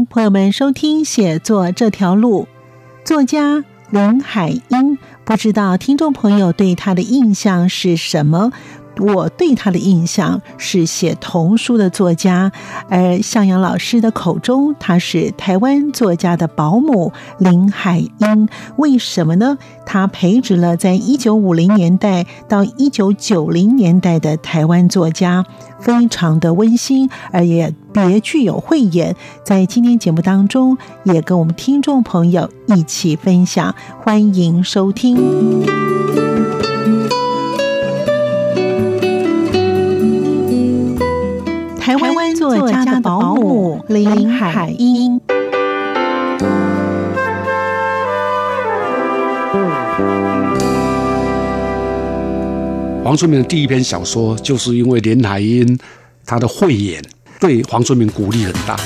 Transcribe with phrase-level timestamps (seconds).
[0.00, 2.48] 朋友们收听《写作这条路》，
[3.06, 4.98] 作家林海音。
[5.24, 8.52] 不知道听众朋友对他的印象是什么？
[8.98, 12.52] 我对他的印象是写童书的作家，
[12.88, 18.48] 而向阳老师的口中，他是台湾作家的保姆林海音。
[18.76, 19.56] 为什么呢？
[19.86, 25.44] 他培植了在一九五零年代到一九九零年代的台湾作家，
[25.80, 29.16] 非常的温馨，而也别具有慧眼。
[29.44, 36.31] 在今天节目当中，也跟我们听众朋友一起分享，欢迎收听。
[42.58, 45.18] 作家的保姆林海音。
[53.02, 55.78] 黄春明的第一篇小说，就是因为林海音
[56.26, 57.02] 他的慧眼，
[57.40, 58.76] 对黄春明鼓励很大。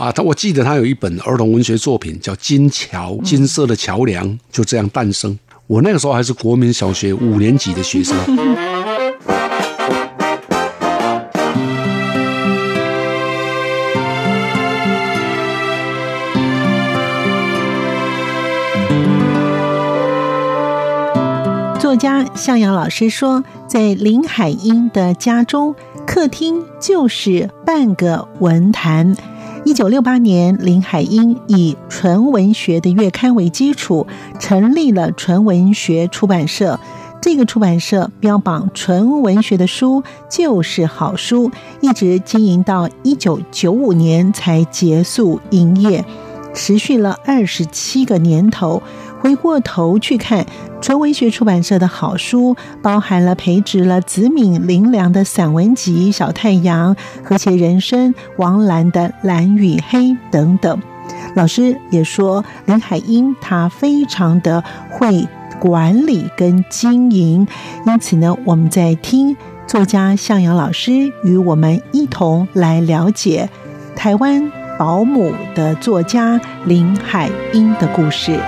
[0.00, 5.38] 啊，他我记得他有一本儿童文学作品叫《金桥》，金色的桥梁就这样诞生。
[5.68, 8.16] 我那个时候还是国民小学五年级的学生。
[21.94, 29.16] 作家向阳老师说，在林海音的家中，客厅就是半个文坛。
[29.64, 34.08] 一九六八年，林海音以纯文学的月刊为基础，
[34.40, 36.80] 成立了纯文学出版社。
[37.22, 46.04] 这个出版社标榜纯文学的书就是好书，一直经营到一九九五年才结束营业，
[46.52, 48.82] 持续了二十七个年头。
[49.24, 50.44] 回过头去看，
[50.82, 59.98] 纯文学出版社的好书，包含了培植了子敏林良的散文集《小太阳》，和谐人生王兰的《蓝与黑》
[60.30, 60.78] 等等。
[61.34, 65.26] 老师也说，林海音他非常的会
[65.58, 67.48] 管理跟经营，
[67.86, 69.34] 因此呢，我们在听
[69.66, 70.92] 作家向阳老师
[71.22, 73.48] 与我们一同来了解
[73.96, 78.38] 台湾保姆的作家林海音的故事。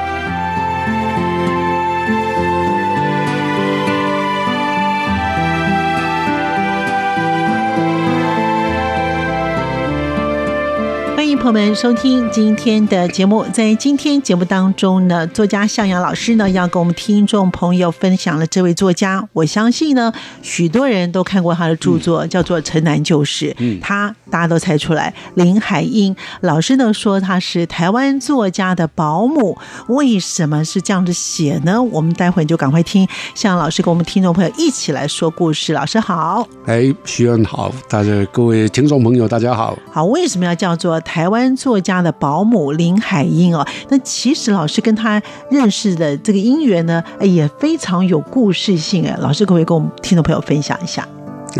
[11.46, 13.46] 朋友们，收听今天的节目。
[13.52, 19.28] 在今天节目当中呢，作家向阳老师呢要跟我们听众朋友分享了这位作家。
[19.32, 20.12] 我相信呢，
[20.42, 23.50] 许多人都看过他的著作，叫做《城南旧事》。
[23.58, 29.56] 嗯，他大家都猜出来，林海音老师呢说她是台湾作家的保姆。
[29.86, 31.80] 为什么是这样子写呢？
[31.80, 35.72] 我们待会就赶快听向老师跟我们听众朋友一起来说故事。
[35.72, 39.78] 老师好，哎，徐恩好，大家各位听众朋友大家好。
[39.92, 41.36] 好，为什么要叫做台湾？
[41.36, 49.14] 湾作家的保姆林海音哦，那其实老师跟他认识的这个姻缘呢，也非常有故事性哎。
[49.20, 51.06] 老师可不可以跟我们听众朋友分享一下？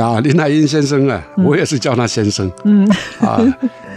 [0.00, 2.88] 啊，林海音先生啊，我也是叫他先生，嗯。
[3.20, 3.40] 啊，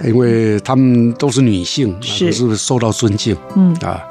[0.04, 2.32] 因为他们都是女性，是。
[2.32, 3.74] 是受到尊敬，嗯。
[3.82, 4.02] 啊，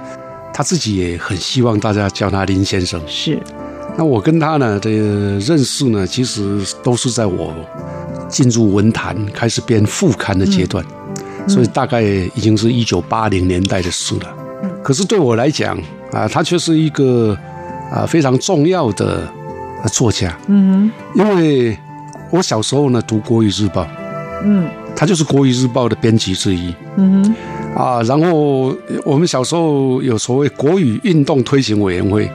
[0.53, 3.00] 他自己也很希望大家叫他林先生。
[3.06, 3.38] 是，
[3.97, 7.55] 那我跟他呢的认识呢，其实都是在我
[8.29, 10.84] 进入文坛开始编副刊的阶段。
[11.46, 14.37] 所以大概已经是一九八零年代的事了，
[14.82, 15.75] 可是对我来讲
[16.12, 17.34] 啊，他却是一个
[17.91, 19.26] 啊非常重要的
[19.87, 20.37] 作家。
[20.47, 21.79] 嗯哼，因为
[22.31, 23.83] 我小时候呢读《国语日报》，
[24.45, 26.75] 嗯，他就是《国语日报》的编辑之一。
[26.97, 27.35] 嗯
[27.75, 32.31] 哼，啊，然后我们小时候有所谓国语运动推行委员会，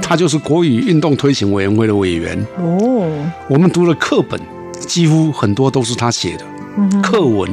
[0.00, 2.38] 他就是国语运动推行委员会的委员。
[2.58, 3.06] 哦，
[3.48, 4.40] 我们读的课本
[4.86, 7.50] 几乎很多都是他写的课文。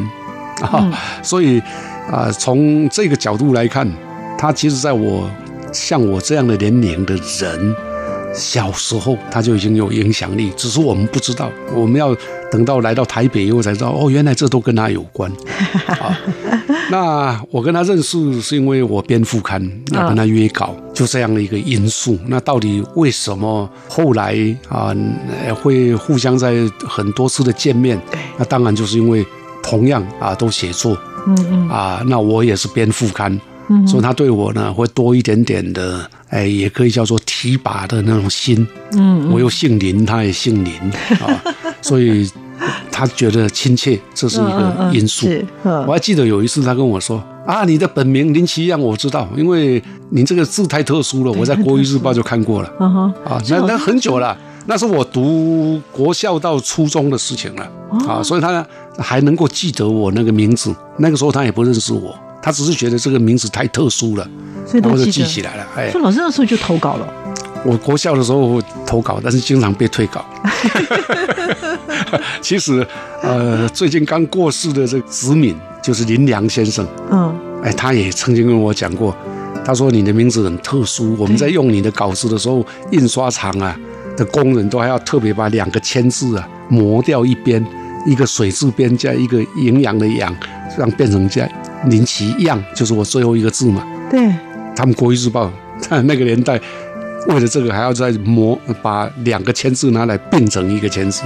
[0.61, 0.91] 啊，
[1.21, 1.61] 所以
[2.11, 3.87] 啊，从这个角度来看，
[4.39, 5.29] 他其实在我
[5.71, 7.75] 像我这样的年龄的人，
[8.37, 11.51] 小时候他就已经有影响力，只是我们不知道。
[11.73, 12.15] 我们要
[12.51, 15.31] 等到来到台北以后才知道，哦，原来这都跟他有关。
[15.99, 16.17] 啊，
[16.91, 19.59] 那我跟他认识是因为我编副刊，
[19.91, 22.17] 要跟他约稿，就这样的一个因素。
[22.27, 24.37] 那到底为什么后来
[24.69, 24.95] 啊
[25.61, 26.53] 会互相在
[26.87, 27.99] 很多次的见面？
[28.37, 29.25] 那当然就是因为
[29.63, 30.95] 同样啊都写作，
[31.25, 33.39] 嗯嗯啊，那我也是编副刊，
[33.87, 36.07] 所以他对我呢会多一点点的。
[36.29, 40.73] 哎，也可以叫做提拔的那种心，嗯，我又姓林，他也姓林
[41.21, 41.43] 啊，
[41.81, 42.29] 所以
[42.91, 45.27] 他觉得亲切，这是一个因素。
[45.63, 52.69] 我还记得有一次他跟我说啊，你的本名林奇样我知道，因为你这个字太特殊了，我在《国语日报》就看过了。
[53.25, 57.71] 啊，那那很久了，那是我读国校到初中的事情了
[58.07, 58.65] 啊，所以他
[58.97, 60.75] 还能够记得我那个名字。
[60.97, 62.13] 那个时候他也不认识我。
[62.41, 64.27] 他只是觉得这个名字太特殊了，
[64.65, 65.67] 所以都记起来了。
[65.75, 67.07] 哎，所以老师那时候就投稿了。
[67.65, 70.23] 我国校的时候投稿，但是经常被退稿。
[72.39, 72.85] 其实，
[73.21, 76.87] 呃，最近刚过世的这个子敏，就是林良先生。
[77.11, 79.13] 嗯，哎，他也曾经跟我讲过，
[79.65, 83.75] 他说你的名字很特殊，我们在用你的稿子的时候，印刷厂啊
[84.15, 87.65] 的工人都还要特别把两个签字啊磨掉一边，
[88.05, 90.33] 一个水字边加一个营养的养，
[90.73, 91.49] 这样变成这样。
[91.85, 93.83] 林奇样就是我最后一个字嘛？
[94.09, 94.33] 对，
[94.75, 95.45] 他们《国语日报》
[95.79, 96.59] 在 那个年代，
[97.27, 101.23] 为了这个还要再磨，把两个签字拿来并成一个签字。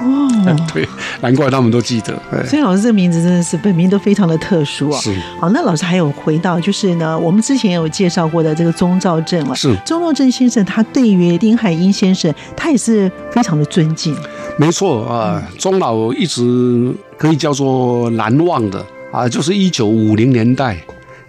[0.00, 0.30] 哦，
[0.72, 0.88] 对，
[1.20, 2.18] 难怪他们都记得。
[2.46, 4.98] 所以老师这个名字真的是本名都非常的特殊啊。
[4.98, 5.14] 是。
[5.38, 9.54] 好，那老师还有回到就是呢，我们之前有介绍过的这个钟兆正啊。
[9.54, 9.76] 是。
[9.84, 14.16] 钟兆正先生他对于丁海英先生，他也是非常的尊敬。
[14.56, 18.82] 没错啊，钟老一直可以叫做难忘的。
[19.12, 20.80] 啊，就是一九五零年代，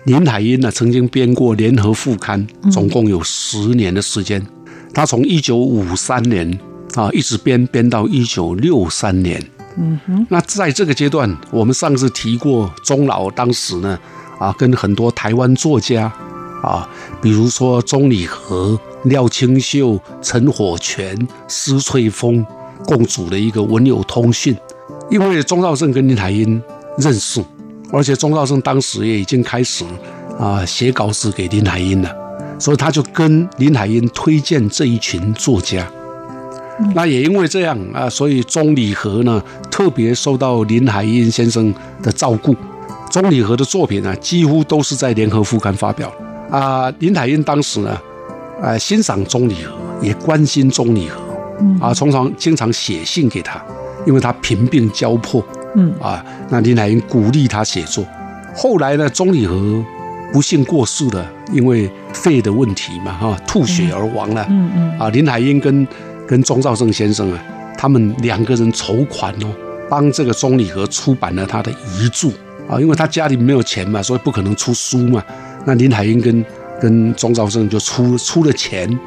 [0.04, 4.46] 林海音呢曾经编过《联合副刊》，总共有十年的时间。
[4.94, 6.60] 他从一九五三年
[6.94, 9.44] 啊一直编编到一九六三年。
[9.78, 10.28] 嗯哼。
[10.30, 13.98] 那在这个阶段，我们上次提过，钟老当时呢
[14.38, 16.04] 啊跟很多台湾作家
[16.62, 16.88] 啊，
[17.20, 21.18] 比如说钟理和、廖清秀、陈火泉、
[21.48, 22.46] 施翠峰，
[22.86, 24.56] 共组了一个文友通讯。
[25.10, 26.62] 因为钟兆胜跟林海音
[27.00, 27.44] 认识。
[27.92, 29.84] 而且钟兆生当时也已经开始
[30.40, 32.10] 啊写稿子给林海音了，
[32.58, 35.86] 所以他就跟林海音推荐这一群作家。
[36.96, 42.56] 那也因为这样啊，所以钟理和呢特别受到林海音先生的照顾。
[43.12, 46.12] 钟理和的作品呢几乎都是在联合副刊发表
[46.50, 46.90] 啊。
[47.00, 47.98] 林海音当时呢
[48.62, 51.22] 啊欣赏钟理和，也关心钟理和，
[51.80, 53.64] 啊常常经常写信给他，
[54.08, 55.44] 因为他贫病交迫。
[55.76, 58.06] 嗯啊，那林海音鼓励他写作。
[58.54, 59.84] 后来呢，钟理和
[60.34, 64.46] 不幸过世了，因为肺的问题嘛，哈，吐血而亡了。
[64.50, 65.00] 嗯嗯。
[65.00, 65.88] 啊，林海音跟
[66.28, 67.44] 跟钟兆胜先生啊，
[67.78, 69.48] 他们两个人筹款哦，
[69.90, 72.30] 帮这个钟理和出版了他的遗著
[72.70, 75.24] 啊，因为他家里没有钱嘛，所以不可能出书嘛。
[75.66, 76.46] 那林海音跟
[76.82, 79.00] 跟钟兆胜就出出了钱，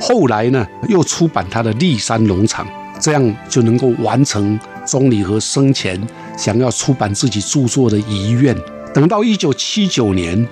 [0.00, 2.66] 后来呢，又出版他的《立山农场》，
[2.98, 4.58] 这样就能够完成。
[4.88, 6.00] 钟理和生前
[6.36, 8.56] 想要出版自己著作的遗愿，
[8.94, 10.48] 等到一九七九年，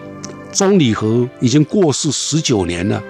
[0.53, 3.03] 钟理和已经过世十九年了。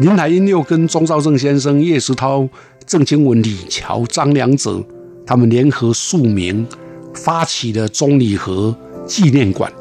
[0.00, 2.46] 林海音又跟钟兆正先生、叶石涛、
[2.86, 4.84] 郑经文、李乔、张良泽
[5.26, 6.66] 他们联合署名，
[7.14, 9.72] 发起了钟理和纪念馆。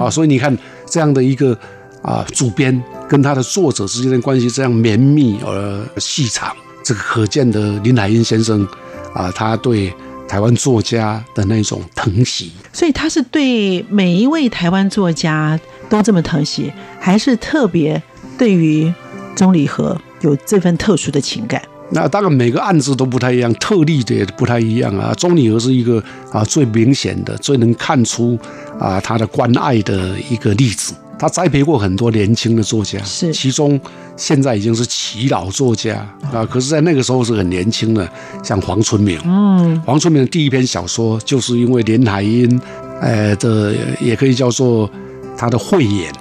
[0.00, 1.56] 啊，所以你看这样的一个
[2.02, 8.66] 啊，主编跟他的作者之间的关系这样绵密而细长，这个可见的林海音先生
[9.14, 9.94] 啊，他对。
[10.28, 18.02] 台湾作家的那种疼惜，所以他是对每一位台湾作家都这么疼惜，还是特别
[18.36, 18.92] 对于
[19.34, 21.62] 钟礼和有这份特殊的情感？
[21.90, 25.14] 那当然每个案子都不太一样，特例的也不太一样啊。
[25.14, 26.02] 钟礼和是一个
[26.32, 28.36] 啊最明显的、最能看出
[28.80, 30.92] 啊他的关爱的一个例子。
[31.18, 33.80] 他栽培过很多年轻的作家，是其中
[34.16, 36.44] 现在已经是耆老作家啊。
[36.44, 38.06] 可是，在那个时候是很年轻的，
[38.42, 39.18] 像黄春明。
[39.24, 42.60] 嗯，黄春明的第一篇小说就是因为林海音，
[43.00, 44.90] 呃的也可以叫做
[45.38, 46.12] 他的慧眼，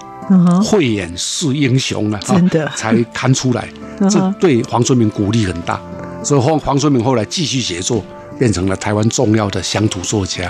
[0.63, 3.67] 慧眼识英雄了，真的才刊出来。
[4.09, 5.77] 这对黄春明鼓励很大，
[6.23, 8.01] 所以黄黄春明后来继续写作，
[8.39, 10.49] 变成了台湾重要的乡土作家。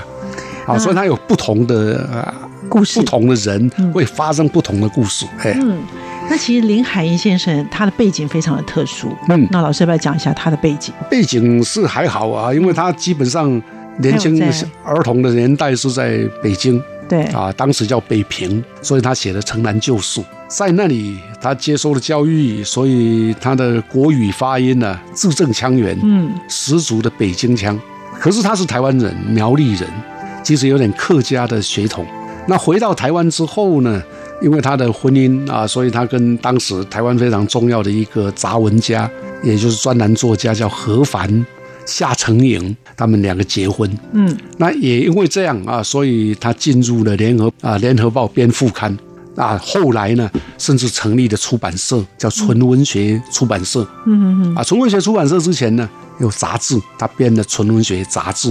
[0.68, 2.34] 啊，所以他有不同的。
[2.70, 5.26] 故事不同的人会发生不同的故事。
[5.40, 5.78] 哎，嗯，
[6.30, 9.16] 那其实林海音先生他的背景非常的特殊。
[9.30, 10.94] 嗯，那老师要不要讲一下他的背景？
[11.10, 13.62] 背景是还好啊，因为他基本上
[13.98, 14.42] 年轻
[14.84, 27.80] 儿童的年代是在北京，对啊，当时叫北平，所以他写的《城南旧事》在那里，他接受了教育，所以他的国语发音呢字正腔圆，嗯，十足的北京腔。
[28.20, 29.88] 可是他是台湾人，苗栗人，
[30.44, 32.06] 其实有点客家的血统。
[32.48, 34.02] 那回到台湾之后呢，
[34.42, 39.10] 因为他的婚姻啊，所以他跟当时台湾非常重要的一个杂文家，
[39.44, 41.46] 也就是专栏作家叫何凡、
[41.86, 43.90] 夏承颖，他们两个结婚。
[44.14, 48.96] 嗯，那也因为这样啊，所以他进入了联合啊联合报编副刊。
[49.36, 53.86] 啊，后来呢，甚至成立了出版社叫纯文学出版社。
[54.06, 55.90] 嗯嗯嗯，啊，纯文学出版社之前呢，
[56.22, 58.50] 有杂志，他编的纯文学杂志。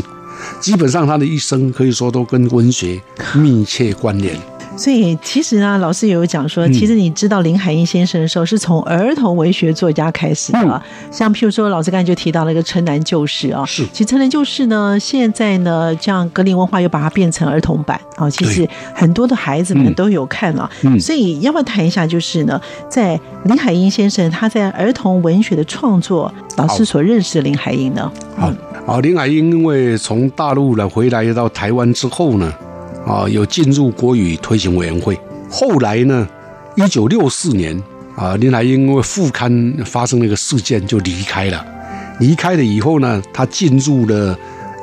[0.60, 3.00] 基本上他的一生可以说都跟文学
[3.34, 4.36] 密切关联。
[4.76, 10.82] 所以其实呢，老师也有讲说，其实你知道林海音先生的时候，是从儿童文学作家开始的。
[11.12, 13.86] 像譬如说，老师刚才就提到了一个《城南旧事》啊，是。
[13.92, 20.68] 其实《城南旧事》呢，现在呢，像格林文化又把它变成儿童版啊，其实很多的孩子们都有看了。
[20.82, 20.98] 嗯。
[20.98, 28.10] 所以要不要谈一下，就是呢，在林海音先生他在儿童文学的创作，老师所认识的林海音呢？
[28.36, 28.52] 好，
[28.86, 32.52] 好，林海音因为从大陆呢回来到台湾之后呢。
[33.06, 35.18] 啊，有进入国语推行委员会。
[35.50, 36.26] 后来呢，
[36.74, 37.78] 一九六四年
[38.16, 41.62] 啊，林海音因为副刊发生了一个事件，就离开了。
[42.18, 44.34] 离开了以后呢，他进入了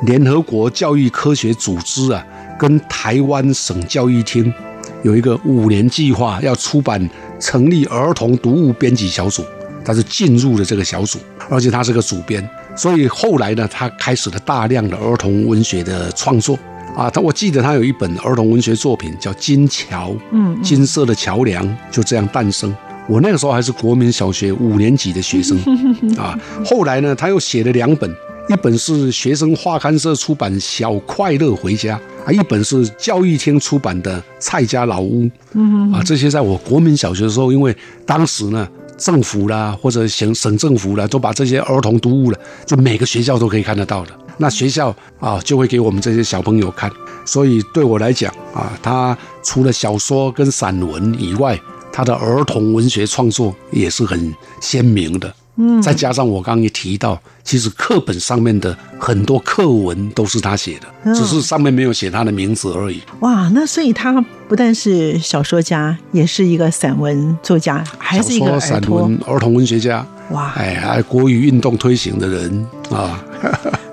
[0.02, 2.24] 联合国教育科学组织啊，
[2.56, 4.54] 跟台湾省教育厅
[5.02, 9.44] 有一个五年计划，要出版成立儿童读物编辑小组。
[9.84, 11.18] 他是进入了这个小组，
[11.50, 16.58] 而且他是个主编，所以后来呢，他开始了大量的儿童文学的创作。
[16.94, 22.74] 啊，他我记得他有一本儿童文学作品叫《金桥》，嗯，金色的桥梁就这样诞生。
[23.08, 25.56] 我那个时候还是国民小学五年级的学生，
[26.20, 28.14] 啊，后来呢，他又写了两本，
[28.50, 31.98] 一本是学生画刊社出版《小快乐回家》，
[32.28, 35.24] 啊，一本是教育厅出版的《蔡家老屋》，
[35.54, 37.74] 嗯，啊，这些在我国民小学的时候，因为
[38.04, 38.68] 当时呢。
[39.02, 44.12] 政府啦，或者省省政府啦，都把这些儿童读物了，就每个学校都可以看得到的。
[44.38, 46.90] 那学校啊，就会给我们这些小朋友看。
[47.24, 51.58] 所以对我来讲啊，他除了小说跟散文以外，
[51.92, 55.32] 他的儿童文学创作也是很鲜明的。
[55.56, 63.02] 嗯，再加上我刚刚也提到，其实课本上面的很多课文都是他写的，只是上面没有写他的名字而已。
[63.20, 64.18] 哇，那所以他
[64.48, 70.06] 不但是小说家，也是一个散文作家，还是一个散文儿童文学家。
[70.30, 73.22] 哇，哎，还国语运动推行的人啊。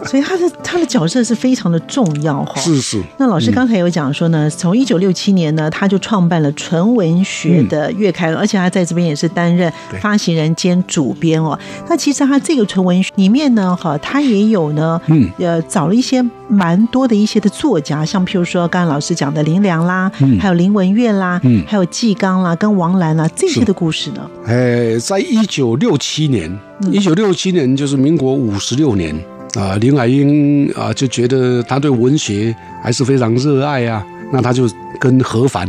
[0.10, 2.60] 所以他的他的角色是非常的重要哈。
[2.60, 3.00] 是是。
[3.20, 11.58] 那老师刚才有讲说呢，从一九六七年呢，他就创办了纯文学的月刊，而且他在这边也是担任发行人兼主编哦。
[11.88, 24.28] 那其实他这个纯文学里面呢，哈，他也有呢，嗯，呃，找了一些蛮多的一些的作家，像譬如说刚刚老师讲的林良啦，嗯还有林文月啦，嗯，还有纪刚啦，跟王兰啦这些的故事呢。
[24.48, 26.60] 哎，在一九六七年，
[26.92, 29.16] 一九六七年就是民国五十六年。
[29.56, 34.06] 啊，林海音啊，就觉得他对文学还是非常热爱啊。
[34.32, 35.68] 那他就跟何凡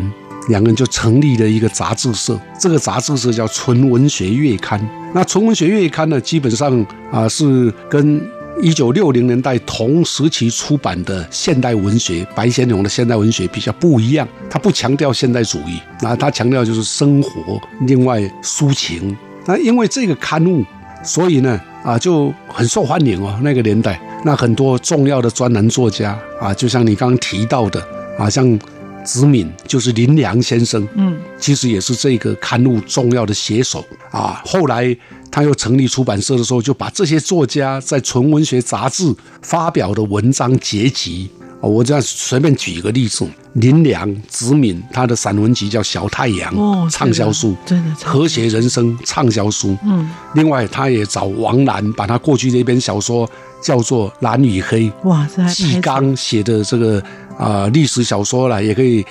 [0.49, 4.78] 两个人就成立了一个杂志社，这个杂志社叫《纯文学月刊》。
[5.14, 8.20] 那《纯文学月刊》呢，基本上啊是跟
[8.60, 19.16] 一九六零年代同时期出版的现代文学白先勇的现代文学比较不一样，他不强调现代主义，那他强调就是生活，另外抒情。
[19.46, 20.62] 那因为这个刊物，
[21.02, 21.58] 所以呢。
[21.82, 23.38] 啊，就很受欢迎哦。
[23.42, 27.82] 那个年代，那很多重要的专栏作家啊，就像你刚刚提到的
[28.18, 28.58] 啊，像
[29.02, 34.42] 子敏，就是林良先生，嗯，其实也是这个刊物重要的写手啊。
[34.44, 34.94] 后来
[35.30, 41.30] 他又成立出版社的时候，就把这些作家在纯文学杂志发表的文章结集。
[41.68, 46.54] 我这样随便举一个例子，林良、子敏，他的散文集叫《小太阳》，
[46.90, 47.54] 畅销书；
[48.02, 49.76] 和谐人生畅销书。
[49.84, 53.28] 嗯，另外他也找王兰，把他过去的一篇小说
[53.62, 54.90] 叫做《蓝与黑》。
[55.04, 57.02] 哇，纪刚写的这个
[57.38, 59.04] 啊历史小说了，也可以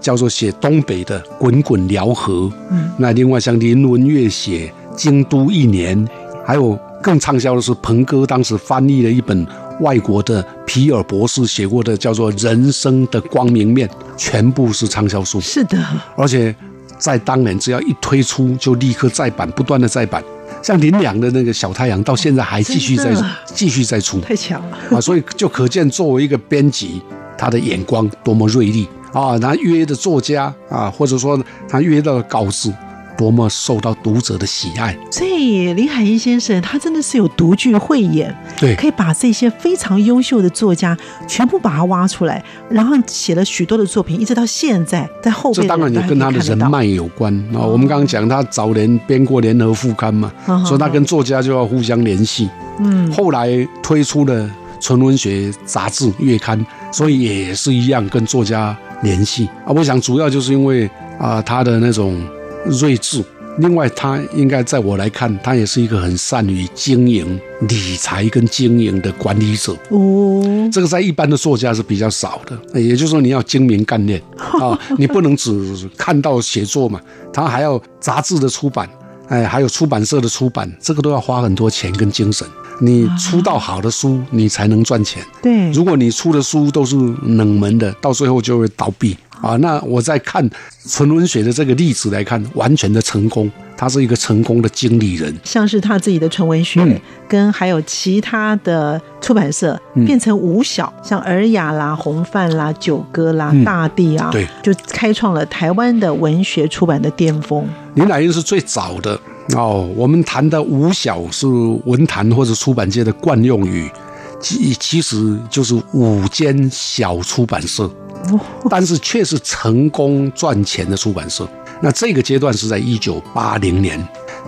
[0.00, 2.32] 叫做写东北的《滚滚辽河》。
[2.70, 6.02] 嗯，那另外像林文月写《京都一年》，
[6.46, 9.46] 还有更畅销的是彭哥当时翻译了一本。
[9.80, 15.40] 外国的皮尔博士写过的叫做《人生的光明面》，全部是畅销书。
[15.40, 15.78] 是的，
[16.16, 16.54] 而且
[16.98, 20.22] 在当年只要一推出就立刻再版，不断的再版。
[20.62, 23.14] 像林良的那个小太阳，到现在还继续在
[23.46, 25.00] 继续在出，太强了啊！
[25.00, 27.00] 所以就可见作为一个编辑，
[27.38, 29.38] 他的眼光多么锐利啊！
[29.38, 32.70] 他约的作家啊，或者说他约到的稿子
[33.16, 34.96] 多么受到读者的喜爱。
[35.10, 47.60] 所以林海音先生他真的是有独具慧眼，对，可以把这些非常优秀的作家全部把它挖出来，然后写了许多的作品，一直到现在，在后这当然也跟他的人脉有关啊。
[47.60, 50.32] 我们刚刚讲他早年编过《联合副刊》嘛，
[50.64, 52.48] 所以他跟作家就要互相联系。
[52.78, 53.48] 嗯，后来
[53.82, 54.50] 推出了
[54.80, 59.72] 纯文学杂志月刊，所以也是一样跟作家联系啊。
[59.74, 62.20] 我想主要就是因为啊他的那种。
[62.66, 63.24] 睿智，
[63.58, 69.76] 另外他应该在我来看，他也是一个很善于经营理财跟经营的管理者。
[69.90, 72.80] 哦，这个在一般的作家是比较少的。
[72.80, 74.22] 也就是说，你要精明干练
[74.60, 77.00] 啊，你不能只看到写作嘛，
[77.32, 78.88] 他还要杂志的出版，
[79.28, 82.46] 哎，还有出版社的出版，这个都要花很多钱跟精神。
[82.82, 85.22] 你出到好的书，你才能赚钱。
[85.42, 89.14] 对，如果你出的书都是冷门的，到最后就会倒闭。
[89.40, 90.48] 啊，那我在看
[90.86, 95.34] 陈文学的这个例子来看，完全的成功，他是一个成功的经理人。
[95.44, 107.66] 像是他自己的纯文学，跟还有其他的出版社变成五小，像尔雅啦、红范啦、九歌啦、大地啊，对，就开创了台湾的文学出版的巅峰。
[107.94, 109.18] 林乃英是最早的
[109.56, 109.88] 哦。
[109.96, 111.46] 我们谈的五小是
[111.86, 113.90] 文坛或者出版界的惯用语，
[114.38, 117.90] 其其实就是五间小出版社。
[118.68, 121.48] 但是却是成功赚钱的出版社。
[121.80, 123.98] 那这个阶段是在一九八零年。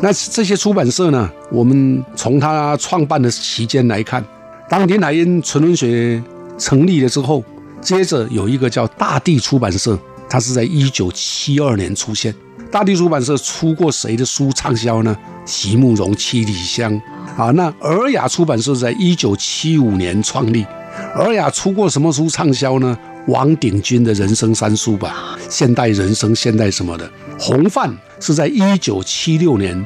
[0.01, 1.31] 那这些出版社呢？
[1.51, 4.25] 我们从他创办的期间来看，
[4.69, 6.23] 当林海音纯文学
[6.59, 7.43] 成立了之后，
[7.81, 9.99] 接着有一个叫大地出版社，
[10.29, 12.35] 它是在一九七二年出现。
[12.71, 15.17] 大地出版社出过谁的书畅销呢？
[15.45, 17.01] 席慕容、七里香
[17.37, 17.51] 啊。
[17.51, 20.67] 那尔雅出版社在一九七五年创立，
[21.15, 22.99] 尔雅出过什么书畅销呢？
[23.27, 27.09] 王鼎钧的人生三书吧，现代人生、现代什么的。
[27.39, 29.77] 红范是在一九七六年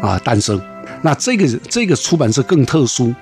[0.00, 0.60] 啊诞生。
[1.02, 3.12] 那这个这个出版社更特殊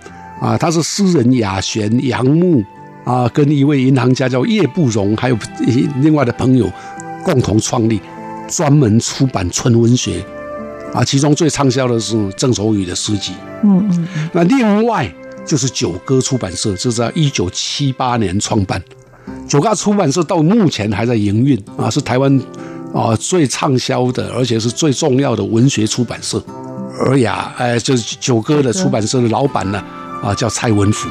[0.40, 2.62] 啊，他是诗人雅璇、杨牧
[3.04, 5.38] 啊，跟一位银行家叫叶不荣，还有
[6.00, 6.70] 另外的朋友
[7.24, 8.00] 共同创立，
[8.48, 10.24] 专门出版纯文学
[10.92, 11.02] 啊。
[11.02, 13.32] 其中最畅销的是郑愁予的诗集。
[13.64, 14.08] 嗯嗯。
[14.32, 15.12] 那另外
[15.44, 18.80] 就是九歌出版社，是在一九七八年创办。
[19.52, 22.40] 九嘎出版社到目前还在营运啊，是台湾
[22.94, 26.42] 啊最畅销的，而且是最重要的文学出版社。
[27.04, 29.84] 尔雅，哎，就是九哥的出版社的老板呢，
[30.22, 31.06] 啊，叫蔡文甫。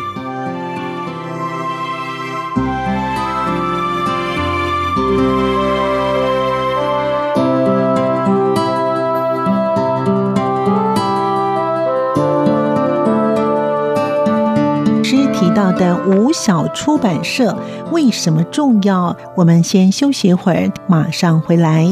[15.82, 17.58] 的五小出版社
[17.92, 19.18] 为什么重要？
[19.36, 21.88] 我们先休息一会儿，马上回来。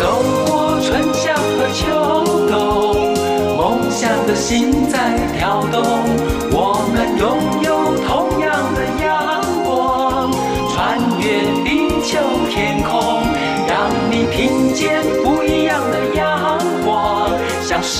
[0.00, 1.84] 走过春夏和秋
[2.48, 3.12] 冬，
[3.58, 5.82] 梦想的心在跳动，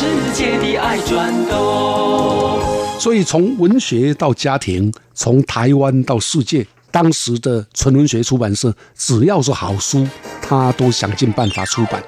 [0.00, 2.58] 世界的爱转动。
[2.98, 10.08] 所以，从文学到家庭，从台湾到世界，当时的纯文学出版社，只要是好书，
[10.40, 12.02] 他都想尽办法出版。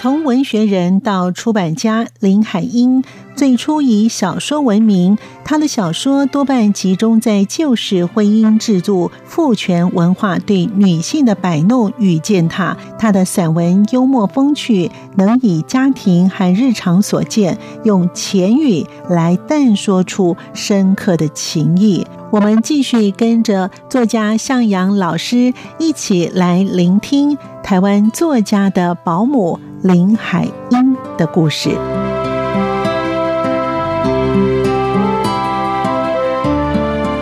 [0.00, 3.04] 从文学人到出版家林海音，
[3.42, 5.18] 最初以小说闻名。
[5.44, 12.76] 他的小说多半集中在旧式婚姻制度、父权文化对女性的摆弄与践踏。
[13.00, 22.06] 他的散文幽默风趣，能以家庭和日常所见，用浅语来淡说出深刻的情谊。
[22.30, 29.58] 我们继续跟着作家向阳老师一起来聆听台湾作家的保姆。
[29.82, 31.70] 林海音的故事。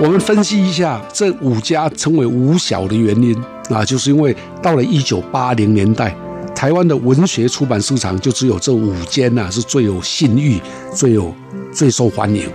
[0.02, 3.36] 我们分析一下这五家称为五小的原因
[3.68, 6.16] 啊，就是因为到了一九八零年代，
[6.54, 10.58] 台湾的文学出版市场就只有这五间呐，是最有信誉、
[10.94, 11.34] 最有
[11.70, 12.48] 最受欢迎，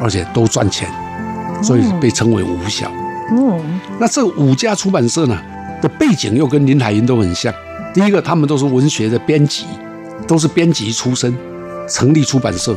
[0.00, 0.88] 而且都赚钱，
[1.62, 2.90] 所以被称为五小。
[3.30, 5.38] 嗯，那这五家出版社呢
[5.82, 7.52] 的背景又跟林海音都很像。
[7.92, 9.66] 第一个，他们都是文学的编辑，
[10.26, 11.36] 都是编辑出身，
[11.90, 12.74] 成立出版社，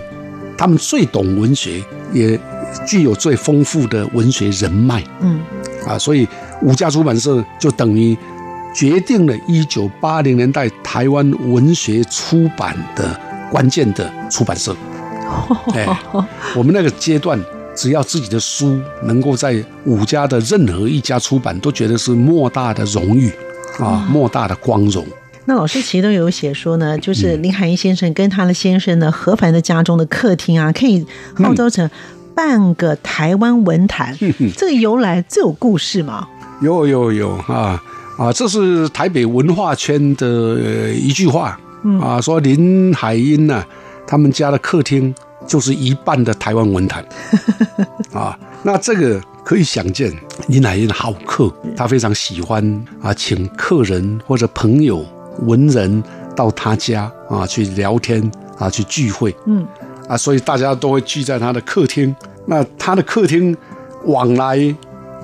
[0.58, 2.38] 他们最懂文学，也
[2.86, 5.04] 具有最丰富的文学人脉。
[5.22, 5.40] 嗯，
[5.88, 6.28] 啊，所以
[6.62, 8.18] 五家出版社就等于
[8.74, 13.20] 决定了一九八零年代台湾文学出版的
[13.52, 14.76] 关键的出版社。
[15.74, 15.88] 哎，
[16.56, 17.40] 我们那个阶段，
[17.76, 23.32] 只要自己的书能够在五家的任何一家出版，都觉得是莫大的荣誉
[23.78, 25.06] 啊，莫大的光荣。
[25.46, 31.06] 那老师其实都有写说呢，就是林海音先生跟他的先生呢，何凡的家中的客厅啊，可以
[31.36, 31.90] 号召成
[32.40, 34.18] 半个台湾文坛。
[34.56, 36.26] 这个由来这有故事吗？
[36.62, 37.84] 有有有啊
[38.18, 38.32] 啊！
[38.32, 41.60] 这是台北文化圈的呃一句话
[42.02, 43.62] 啊，说林海音呢，
[44.08, 45.14] 他们家的客厅
[45.46, 47.06] 就是一半的台湾文坛
[48.16, 48.40] 啊。
[48.64, 50.10] 那这个可以想见，
[50.48, 52.64] 林海音好客，他非常喜欢
[53.02, 55.06] 啊，请客人或者朋友
[55.42, 56.02] 文人
[56.38, 59.68] 到他家啊去聊天啊去聚会，嗯
[60.10, 62.14] 啊，所以大家都会聚在他的客厅。
[62.48, 63.56] 那他的客厅
[64.06, 64.76] 往来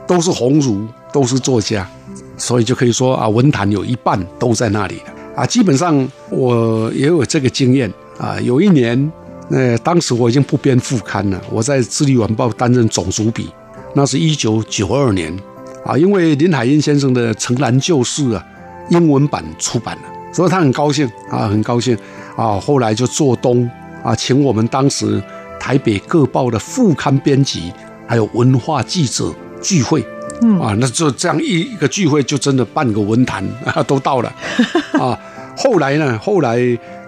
[0.05, 1.89] 都是鸿儒，都是作家，
[2.37, 5.45] 所以就可以说啊，文坛有一半都在那里了啊。
[5.45, 8.39] 基本上我也有这个经验啊。
[8.41, 9.11] 有一年，
[9.49, 13.49] 呃，当时我已经不编副刊了，我在《智利晚报》担任总主笔，
[13.95, 15.35] 那是一九九二年
[15.83, 15.97] 啊。
[15.97, 18.45] 因为林海音先生的《城南旧事》啊，
[18.89, 21.97] 英文版出版了，所以他很高兴啊，很高兴
[22.35, 22.59] 啊。
[22.59, 23.67] 后来就做东
[24.05, 25.21] 啊，请我们当时
[25.59, 27.73] 台北各报的副刊编辑
[28.07, 30.05] 还有文化记者聚会。
[30.41, 34.31] 嗯啊，那就这样一一个聚会，就真的半个文坛 啊都到了
[34.99, 35.17] 啊。
[35.57, 36.57] 后来呢，后来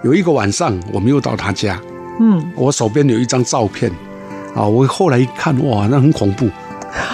[0.02, 1.78] 有一个晚上，我们又到他家，
[2.18, 3.92] 嗯，我手边有一张照片
[4.54, 6.46] 啊，我后来一看，哇，那很恐怖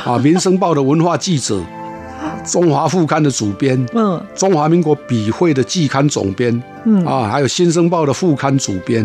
[0.05, 0.15] 啊！
[0.21, 1.61] 《民生报》的文化记者，
[2.45, 9.05] 中华副刊的主编，嗯中华民国笔会的季刊总编，嗯啊，还有《新生报》的副刊主编，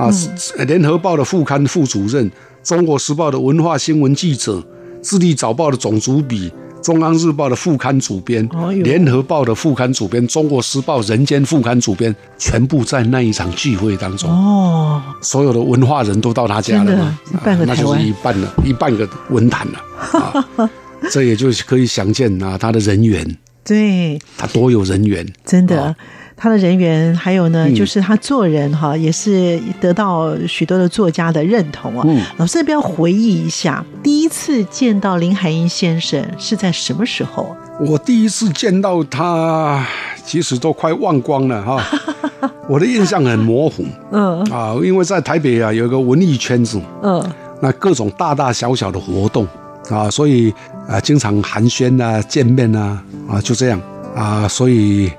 [0.00, 0.10] 啊，
[0.64, 2.28] 《联合报》的副刊副主任，
[2.62, 4.56] 《中国时报》的文化新闻记者，
[5.02, 6.48] 《智利早报》的总主笔，
[6.82, 20.70] 《中央日报》的副刊主编，哎呦《联合报》的副刊主编，《中国时报》人间副刊主编，全部在那一场聚会当中，哦，所有的文化人都到他家了嘛，半个啊那就是一半了，一半个文坛了啊，
[21.12, 25.30] 这也就是可以想见啊，他的人缘，对，他多有人缘。
[25.44, 25.94] 真的。
[26.40, 27.74] 他的人缘，还有呢，嗯。
[27.74, 32.04] 就是他做人哈，也是得到许多的作家的认同啊。
[32.08, 32.22] 嗯。
[32.38, 37.54] 老师要不要回忆一下，第一次见到林海音先生是在什么时候？
[37.78, 39.86] 我第一次见到他，
[40.24, 41.84] 其实都快忘光了哈，
[42.66, 43.84] 我的印象很模糊。
[44.10, 44.42] 嗯。
[44.50, 47.22] 啊，因为在台北啊有一个文艺圈子，嗯。
[47.60, 49.46] 那各种大大小小的活动
[49.90, 50.50] 啊，所以
[50.88, 53.78] 啊经常寒暄啊、见面啊啊就这样。
[54.16, 55.12] 啊，所以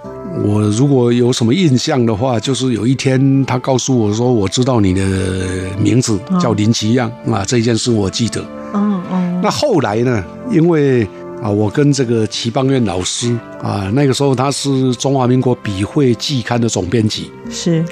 [0.43, 5.01] 我如果有什么印象的话，就是有一天他告诉我说，我知道你的
[5.77, 7.11] 名字叫林奇样。
[7.29, 8.43] 啊，这件事我记得。
[8.73, 9.41] 嗯嗯。
[9.43, 10.23] 那后来呢？
[10.49, 11.03] 因为
[11.41, 17.29] 啊，我跟这个齐邦彦老师啊，那个时候他是中华民国笔会季刊的总编辑。
[17.49, 17.83] 是。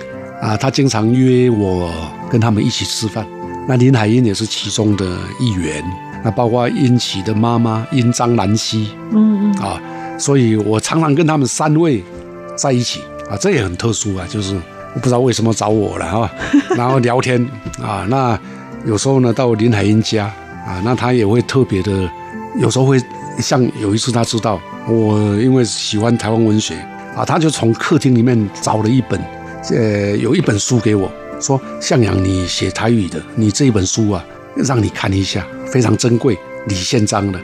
[0.41, 1.91] 啊，他经常约我
[2.31, 3.25] 跟他们一起吃饭。
[3.67, 5.05] 那林海音也是其中的
[5.39, 5.83] 一员，
[6.23, 8.89] 那包括殷琦的妈妈殷张兰溪。
[9.11, 9.53] 嗯嗯。
[9.61, 9.81] 啊，
[10.17, 12.03] 所以我常常跟他们三位
[12.59, 14.53] 在一起啊，这也很特殊啊，就是
[14.93, 16.29] 我不知道为什么找我了啊，
[16.75, 17.41] 然后聊天
[17.81, 18.37] 啊，那
[18.85, 20.25] 有时候呢到林海音家
[20.67, 22.09] 啊，那他也会特别的，
[22.59, 23.01] 有时候会
[23.39, 26.75] 像有一次他知道我因为喜欢台湾文学
[27.15, 29.19] 啊，他就从客厅里面找了一本，
[29.71, 37.39] 呃，有一本书给我，说向阳你写台语的，你这一本书啊，让你看一下，非常珍贵，李宪章的。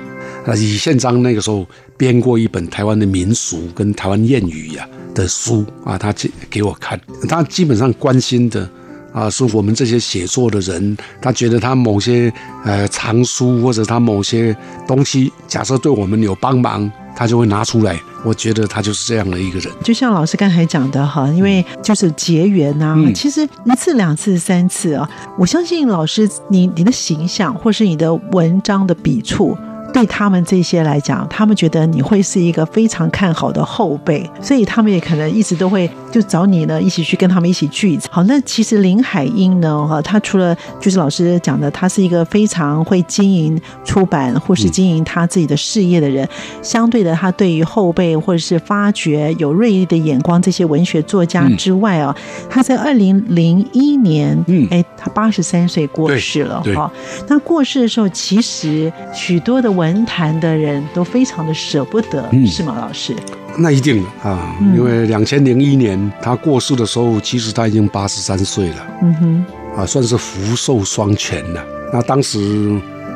[0.45, 1.65] 啊，李宪章那个时候
[1.97, 8.69] 编过一本台湾的民俗跟台湾谚语呀、的书啊，他给给我看，他基本上关心的
[9.11, 12.31] 啊是我们这些写作的人，他觉得他某些
[12.63, 17.99] 呃藏书或者他某些东西，假设对我们有帮忙，他就会拿出来。
[18.25, 19.71] 我觉得他就是这样的一个人。
[19.83, 29.55] 就像老师刚才讲的哈，因为就是结缘呐、嗯其实一次、两次、三次啊，我相信老师你你的形象或是你的文章的笔触。
[29.95, 38.11] 对他们这些来讲，他们觉得你会是一个非常看好的后辈，所以他们也可能一直都会就找你呢，一起去跟他们一起聚餐。
[38.11, 46.27] 好，那其实林海音呢，哈，他除了就是老师讲的，他是一个非常会经营出版或是经营他自己的事业的人，
[46.61, 52.13] 相对的，他对于后辈或者是发掘有锐利的眼光这些文学作家之外啊，
[52.49, 56.91] 他在二零零一年，嗯哎，他八十三岁过世了哈。
[57.29, 63.13] 那过世的时候，其实许多的文坛的人都非常的舍不得，嗯是吗，老师？
[63.57, 68.87] 那一定的啊，因为两千零一年他过世的时候，其实他已经八十三岁了。
[69.01, 69.45] 嗯哼，
[69.77, 71.63] 啊，算是福寿双全了。
[71.93, 72.39] 那当时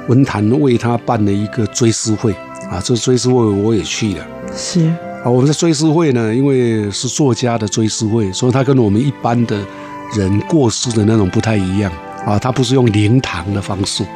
[0.08, 2.32] 文坛为他办了一个追思会
[2.70, 4.86] 啊，这追思会我也去了是，
[5.24, 5.30] 啊。
[5.30, 9.60] 我们的追思会呢，因为是作家的追思会，所以他跟我们一般的
[10.16, 11.92] 人过世的那种不太一样
[12.26, 14.08] 啊，他不是用灵堂的方式，嗯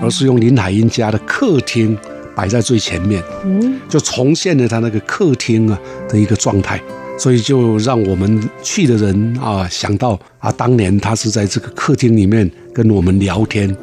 [0.00, 1.96] 而是用林海音家的客厅
[2.34, 6.80] 摆在最前面，嗯就重现了他那个客厅啊的一个状态，
[7.18, 13.74] 所以就让我们去的人啊想到啊，当年他是在这个客厅里面跟我们聊天，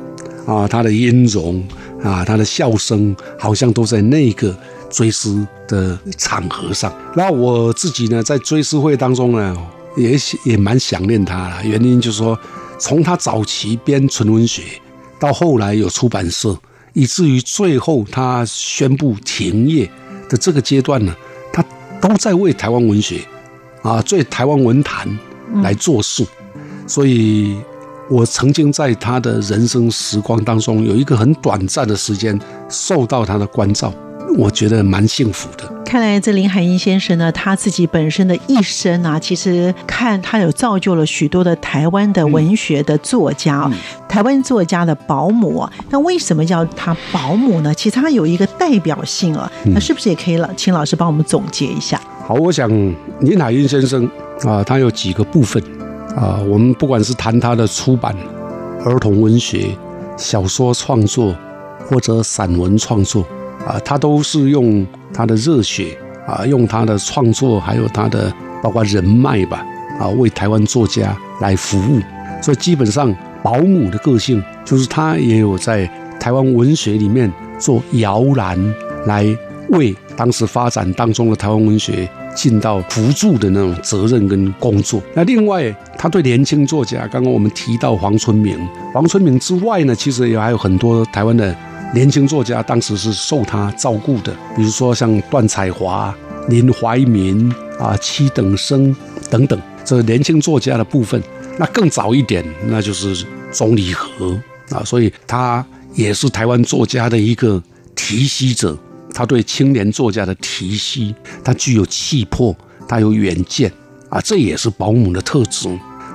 [0.45, 1.63] 啊，他的音容
[2.03, 4.55] 啊，他的笑声好像都在那个
[4.89, 6.93] 追思的场合上。
[7.15, 9.57] 那我自己呢，在追思会当中呢，
[9.97, 12.37] 也也蛮想念他了，原因就是说，
[12.77, 14.61] 从他早期编纯文学，
[15.19, 16.57] 到后来有出版社。
[16.93, 19.89] 以至于最后他宣布停业
[20.29, 21.15] 的这个阶段呢，
[21.51, 21.65] 他
[21.99, 23.19] 都在为台湾文学
[23.81, 25.09] 啊，为台湾文坛
[25.63, 26.23] 来做事。
[26.85, 27.57] 所以，
[28.11, 33.91] 我曾经在他的人生时光当中，有一个很短暂的时间受到他的关照，
[34.37, 35.72] 我觉得蛮幸福的。
[35.93, 43.71] 看来这林海音先生呢，他自己本身的一生啊，其实看他有造就了许多的台湾的文学的作家啊，
[44.09, 45.71] 台湾作家的保姆啊。
[45.91, 47.71] 那为什么叫他保姆呢？
[47.75, 50.51] 其实他有一个代表性啊，那是不是也可以了？
[50.57, 52.01] 请老师帮我们总结一下。
[52.25, 52.67] 好，我想
[53.19, 54.09] 林海音先生
[54.47, 55.61] 啊，他有几个部分
[56.15, 58.15] 啊，我们不管是谈他的出版、
[58.83, 59.67] 儿童文学、
[60.17, 61.35] 小说创作
[61.87, 63.23] 或者散文创作
[63.65, 65.97] 啊，他都是用他的热血
[66.27, 69.65] 啊，用他的创作，还有他的包括人脉吧
[69.99, 71.99] 啊，为台湾作家来服务。
[72.41, 78.57] 所以基本上保姆的个性，就是他也有在台湾文学里面做摇篮，
[79.05, 79.25] 来
[79.69, 85.01] 为当时发展当中的台湾文学尽到辅助的那种责任跟工作。
[85.13, 88.57] 那另外，他对年轻作家，刚刚我们提到黄春明，
[88.93, 91.55] 黄春明之外呢，其实也还有很多台湾的
[91.93, 96.13] 年轻作家，当时是受他照顾的，比如说像段彩华、
[96.49, 98.95] 林怀民啊、七等生
[99.29, 101.21] 等等，这年轻作家的部分。
[101.57, 104.35] 那更早一点，那就是钟理和
[104.71, 107.61] 啊，所以他也是台湾作家的一个
[107.95, 108.75] 提携者。
[109.13, 112.55] 他对青年作家的提携，他具有气魄，
[112.87, 113.71] 他有远见
[114.09, 115.69] 啊，这也是保姆的特质。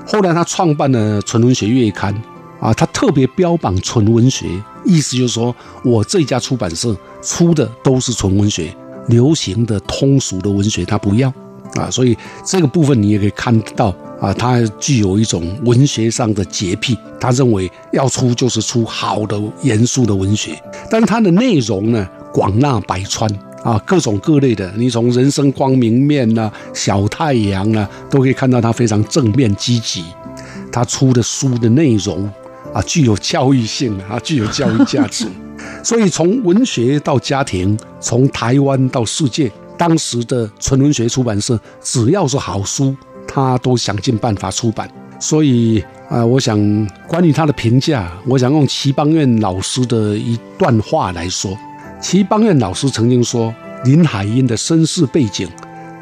[0.05, 2.13] 后来他创办了《纯文学月刊》
[2.67, 4.47] 啊，他特别标榜纯文学，
[4.89, 8.75] 意思就是说我这家出版社出的都是纯文学，
[9.09, 11.33] 流行的、通俗的文学他不要
[11.75, 22.09] 啊，所以这个部分你也可以看到啊，他具有一种文学上的洁癖，他认为要出就是出好的、严肃的文学，但是他的内容呢？
[22.31, 23.29] 广纳百川
[23.65, 30.05] 啊，各种各类的，你从人生光明面呐、小太阳啊，都可以看到他非常正面积极。
[30.71, 32.31] 他出的书的内容
[32.73, 35.27] 啊，具有教育性啊，具有教育价值。
[35.83, 42.95] 所以从文学到家庭，从台湾到世界，当时的纯文学出版社只要是好书，
[43.27, 44.89] 他都想尽办法出版。
[45.21, 46.57] 所以啊，我想
[47.07, 51.57] 关于他的评价，我想用齐邦彦老师的一段话来说。
[52.01, 53.53] 齐邦彦老师曾经说，
[53.85, 55.49] 林海音的身世背景、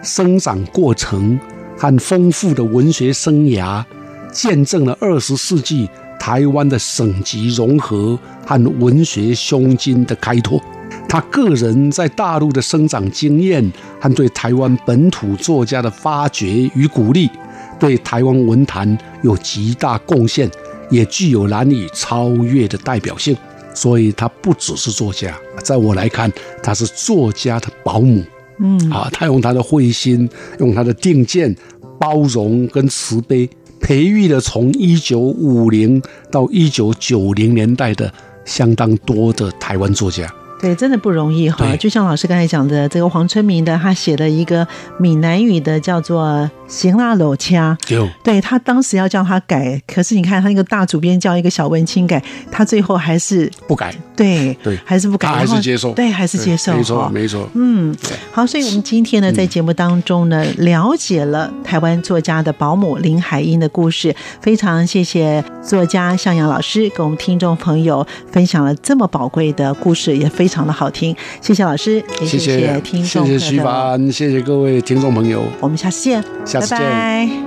[0.03, 1.39] 生长过程
[1.79, 3.83] 和丰富的文学生涯，
[4.31, 10.61] 见证了二十世纪台湾的省级融合和文学胸襟的开拓。
[11.09, 17.31] 他个人在大陆的生长经验和对台湾本土作家的发掘与鼓励，
[17.79, 20.51] 对台湾文坛有极大贡献，
[20.91, 23.37] 也具有难以超越的代表性。
[23.73, 28.25] 所以他不只是作家，在我来看，他是作家的保姆。
[28.59, 31.55] 嗯，啊，他用他的慧心，用他的定见、
[32.01, 33.49] 包容跟慈悲，
[33.87, 38.13] 培育了从一九五零到一九九零年代的
[38.45, 40.29] 相当多的台湾作家。
[40.67, 41.77] 对，真的不容易哈。
[41.77, 44.67] 就像老师刚才讲的，这个黄春明的，他写了一个
[44.99, 46.27] 闽南语的，叫做
[46.67, 47.77] 《行啦搂掐》。
[48.25, 48.41] 对。
[48.41, 54.79] 他当时要叫他改，可是你看他那个大主编叫一个小文青改，他最后还是不改，对对。
[54.85, 57.49] 还是不改，他还是接受，对，还是接受，没错，没错。
[57.55, 57.95] 嗯，
[58.33, 76.79] 好，所以我们今天呢，在节目当中呢，了解了台湾作家的保姆林海音的故事，非常谢谢作家向阳老师给我们听众朋友分享了这么宝贵的故事，也非常的好听，谢谢老师，也谢谢听众谢谢徐凡，谢谢各位听众朋友，我们下次见，下次见，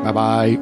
[0.04, 0.12] 拜拜。
[0.12, 0.60] 拜拜。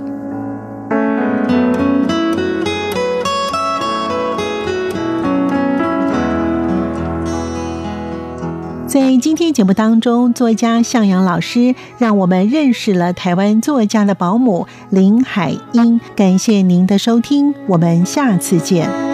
[8.87, 15.99] 在今天节目当中，作家向阳老师让我们认识了台湾作家的保姆林海音。
[16.15, 19.06] 感谢您的收听，我们下次见。